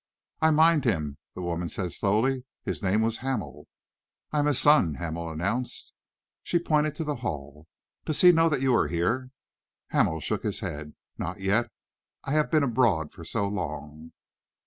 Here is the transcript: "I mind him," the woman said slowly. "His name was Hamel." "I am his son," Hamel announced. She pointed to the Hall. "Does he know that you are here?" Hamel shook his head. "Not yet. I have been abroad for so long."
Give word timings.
"I 0.41 0.49
mind 0.49 0.83
him," 0.83 1.19
the 1.35 1.43
woman 1.43 1.69
said 1.69 1.91
slowly. 1.91 2.43
"His 2.63 2.81
name 2.81 3.03
was 3.03 3.19
Hamel." 3.19 3.67
"I 4.31 4.39
am 4.39 4.47
his 4.47 4.57
son," 4.57 4.95
Hamel 4.95 5.29
announced. 5.29 5.93
She 6.41 6.57
pointed 6.57 6.95
to 6.95 7.03
the 7.03 7.17
Hall. 7.17 7.67
"Does 8.05 8.21
he 8.21 8.31
know 8.31 8.49
that 8.49 8.61
you 8.61 8.73
are 8.73 8.87
here?" 8.87 9.29
Hamel 9.89 10.19
shook 10.19 10.41
his 10.41 10.61
head. 10.61 10.95
"Not 11.19 11.39
yet. 11.39 11.69
I 12.23 12.31
have 12.31 12.49
been 12.49 12.63
abroad 12.63 13.11
for 13.13 13.23
so 13.23 13.47
long." 13.47 14.11